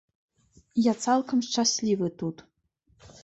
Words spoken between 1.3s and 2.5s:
шчаслівы тут.